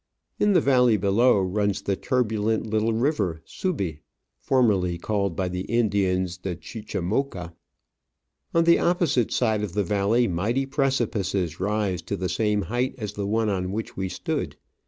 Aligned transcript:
In 0.39 0.53
the 0.53 0.61
valley 0.61 0.97
below 0.97 1.39
runs 1.39 1.83
the 1.83 1.95
turbulent 1.95 2.65
little 2.65 2.91
river 2.93 3.43
Subi, 3.45 3.99
formerly 4.39 4.97
called 4.97 5.35
by 5.35 5.47
the 5.47 5.61
Indians 5.65 6.39
the 6.39 6.55
Chicamocha. 6.55 7.53
On 8.51 8.63
the 8.63 8.79
opposite 8.79 9.31
side 9.31 9.61
of 9.61 9.73
the 9.73 9.83
valley 9.83 10.27
mighty 10.27 10.65
precipices 10.65 11.59
rise 11.59 12.01
to 12.01 12.17
the 12.17 12.25
same^ 12.25 12.63
height 12.63 12.95
as 12.97 13.13
the 13.13 13.27
one 13.27 13.49
on 13.49 13.71
which 13.71 13.95
we 13.95 14.09
stood. 14.09 14.55